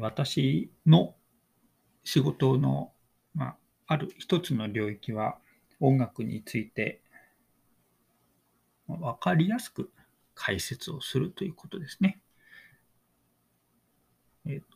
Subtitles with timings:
[0.00, 1.14] 私の
[2.04, 2.92] 仕事の、
[3.34, 5.38] まあ、ある一つの領域は
[5.80, 7.00] 音楽について
[8.88, 9.90] 分かりやすく
[10.34, 12.20] 解説をするということですね。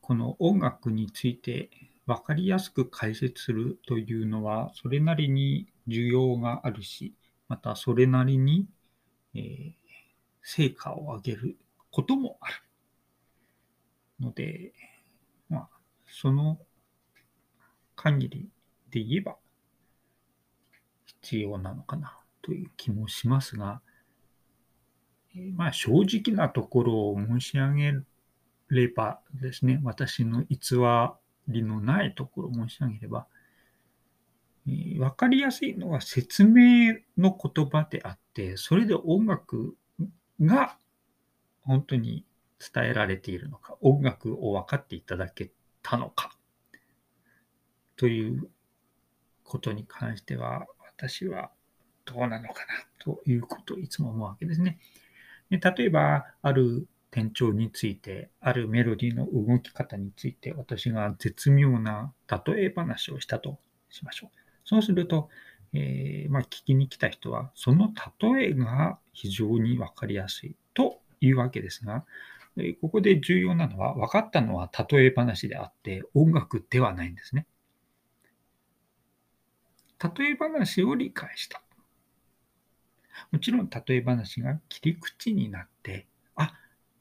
[0.00, 1.70] この音楽について
[2.06, 7.14] 分かりやすく解説するというのはそれなりに需要があるし
[7.48, 8.66] またそれなりに、
[9.34, 9.74] えー、
[10.42, 11.56] 成果を上げる
[11.90, 12.54] こともある
[14.20, 14.72] ので、
[16.20, 16.58] その
[17.96, 18.48] 限り
[18.90, 19.36] で言えば
[21.22, 23.80] 必要なのかなという気もしますが、
[25.54, 27.94] まあ、正直なところを申し上げ
[28.70, 30.58] ればですね、私の偽
[31.48, 33.26] りのないところを申し上げれば、
[34.68, 39.76] え分かりやすいのは説明の言葉であって、それで音楽
[40.40, 40.76] が
[41.62, 42.24] 本当に
[42.72, 45.50] 伝えられているのか、音楽を分かっていただけ
[45.84, 46.36] たのか、
[47.96, 48.48] という
[49.44, 51.52] ことに関しては、私は
[52.04, 54.78] どうなのかなということをいつも思うわけですね。
[55.50, 64.38] で例えば、ある転調について、あるメロディーの動き方について、私が絶妙な例え話をしたとしましょう。
[64.64, 65.28] そうすると、
[65.74, 67.92] えー、まあ、聞きに来た人は、その
[68.22, 72.04] 例えが非常に分かりやすいというわけですが、
[72.80, 77.46] ここで重要なのは、分かったのは例え話であって、音楽ではないんですね。
[80.16, 81.62] 例え話を理解した。
[83.32, 86.52] もちろん例え話が切り口になって、あ、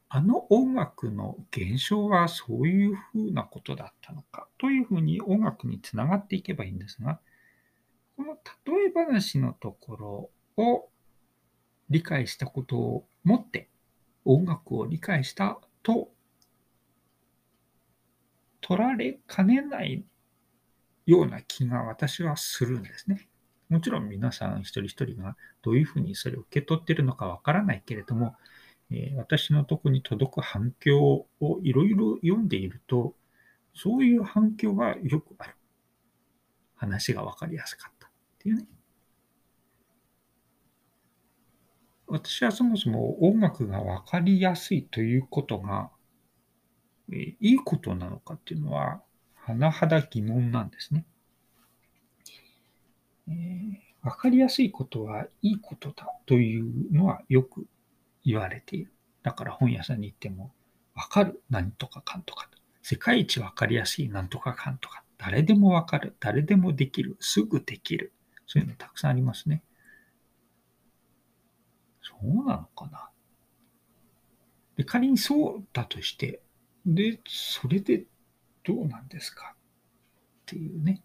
[0.09, 7.19] あの音楽の現象はそういうふうなことだったのかというふうに音楽につながっていけばいいんですが、
[8.15, 9.95] この例え話のとこ
[10.57, 10.89] ろを
[11.89, 13.69] 理解したことをもって
[14.25, 16.09] 音楽を理解したと
[18.61, 20.03] 取られかねない
[21.05, 23.27] ような気が私はするんですね。
[23.69, 28.35] もちろん皆さん一人一人がどういうふうにそれを受け取っているのかわからないけれども、
[28.91, 31.27] えー、私のとこに届く反響を
[31.63, 33.15] いろいろ読んでいると、
[33.73, 35.55] そういう反響がよくある。
[36.75, 38.09] 話がわかりやすかったっ
[38.39, 38.65] ていうね。
[42.23, 45.89] 私はそもそも音楽がわかりやすいということが、
[47.11, 49.01] え、いいことなのかっていうのは、
[49.45, 51.05] 甚だ疑問なんですね。
[53.27, 57.65] えー、分かりやすいことはいいことだというのはよく
[58.23, 58.93] 言われている。
[59.21, 60.53] だから本屋さんに行っても、
[60.95, 62.49] 分かる何とかかんとか。
[62.81, 65.03] 世界一分かりやすい何とかかんとか。
[65.17, 66.15] 誰でも分かる。
[66.21, 67.17] 誰でもできる。
[67.19, 68.13] すぐできる。
[68.47, 69.61] そういうのたくさんありますね。
[72.21, 73.09] そうなのかな？
[74.77, 76.41] で仮にそうだとして、
[76.85, 78.05] で、それで
[78.63, 79.55] どうなんですか？
[79.55, 81.01] っていうね。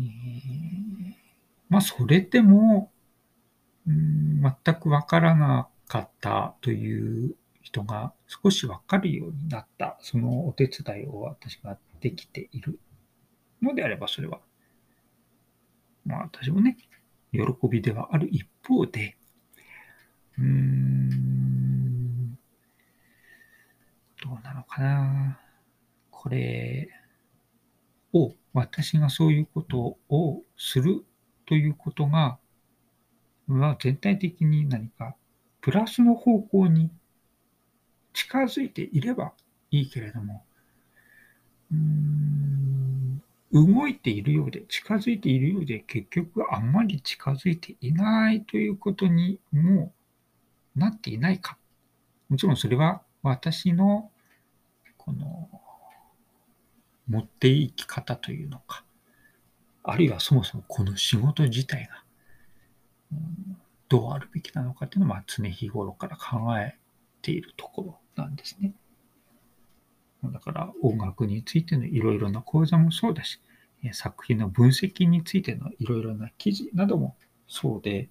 [0.00, 0.04] えー、
[1.68, 2.90] まあ、それでも、
[3.86, 12.80] うん、全くわからなかったという人が少しわかるようになった、そのお手伝いを私ができている
[13.62, 14.40] のであれば、それは、
[16.04, 16.76] まあ私もね、
[17.34, 19.16] 喜びではある一方で、
[20.38, 22.38] うーん、
[24.22, 25.40] どうなのかな。
[26.10, 26.88] これ
[28.12, 31.04] を、私がそういうことをする
[31.46, 32.38] ということが、
[33.48, 35.16] は全体的に何か
[35.60, 36.90] プラスの方向に
[38.12, 39.32] 近づいていれば
[39.70, 40.44] いいけれども、
[41.72, 43.22] うーん
[43.54, 49.92] 動いているようで、近づいているようで、結局あんまり近づいていないということにも
[50.74, 51.56] なっていないか。
[52.28, 54.10] もちろんそれは私の
[54.96, 55.48] この
[57.08, 58.84] 持っていき方というのか、
[59.84, 62.02] あるいはそもそもこの仕事自体が、
[63.88, 66.76] どうあるべきなのかっていうのは常日頃から考え
[67.22, 68.72] ているところなんですね。
[70.32, 73.40] だから音楽についてのいろいろな講座もそうだし、
[73.92, 77.16] 作品の分析についてのいろいろな記事なども
[77.46, 78.08] そうで、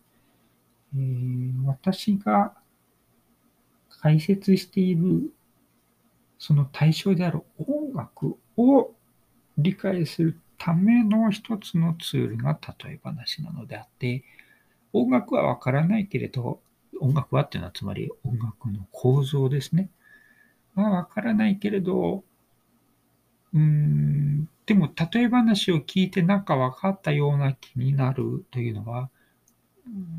[0.95, 2.53] えー、私が
[3.89, 5.33] 解説している
[6.37, 8.91] その対象である音楽を
[9.57, 14.23] 理解するための一つのツールが例え話なのであって、
[14.91, 16.61] 音楽はわからないけれど、
[17.01, 19.89] 音楽はっていうのはつまり音楽の構造ですね。
[20.75, 22.23] はわからないけれど、
[23.53, 29.09] うーん、でも例え話を聞いてなんか分かったような気になるというのは、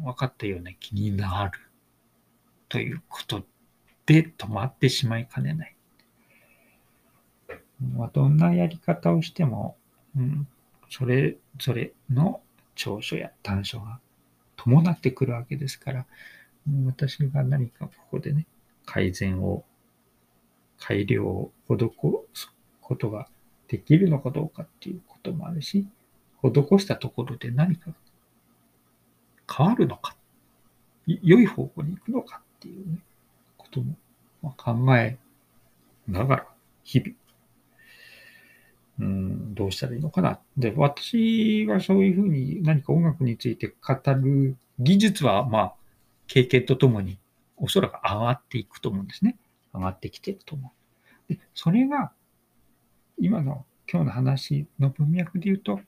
[0.02, 1.58] 分かったような気になる
[2.68, 3.46] ということ
[4.06, 5.76] で止まってしまいかねない。
[8.12, 9.76] どんなやり方をしても、
[10.16, 10.48] うん、
[10.90, 12.40] それぞれの
[12.74, 14.00] 長所や短所が
[14.56, 16.06] 伴ってくるわけですから、
[16.86, 18.46] 私が何かここでね、
[18.86, 19.64] 改善を、
[20.86, 21.90] 改良を施
[22.34, 22.52] す
[22.82, 23.26] ことが
[23.68, 25.86] できるのかどうかっていうこともあるし、
[26.42, 27.90] 施したところで何か
[29.50, 30.14] 変わるのか、
[31.06, 32.98] 良い方向に行くのかっていうね、
[33.56, 33.96] ことも
[34.58, 35.16] 考え
[36.06, 36.46] ながら、
[36.82, 37.14] 日々、
[38.98, 40.38] うん、どうしたらいいのかな。
[40.58, 45.74] で、私はそういうふうに何か音楽について語る技術は、まあ、
[46.26, 47.18] 経験とともに
[47.56, 49.38] おそらく上がっていくと思うんですね。
[49.74, 50.72] 上がってきてると思
[51.28, 51.32] う。
[51.34, 52.12] で、それが、
[53.18, 55.80] 今の今日の話の文脈で言うと、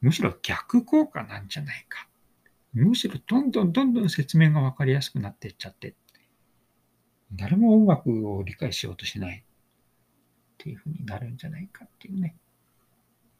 [0.00, 2.08] むしろ逆効果なんじゃないか。
[2.72, 5.94] むしろどんどんどんどん説明がわかりやすくなっていっちゃって、
[7.32, 9.42] 誰も音楽を理解しようとしないっ
[10.58, 12.36] ていうふうになるんじゃないかっていうね。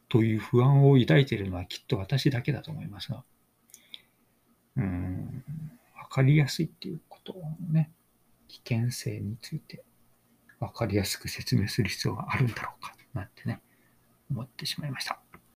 [0.09, 3.23] という不安を抱いているのはきっと私だけだと思いますが、
[4.77, 5.43] うん、
[5.95, 7.01] わかりやすいっていう、
[8.49, 9.83] 危険性について
[10.59, 13.61] 分かりやすく説明する必要があるんだろうか、なんてね、
[14.29, 15.21] 思ってしまいました。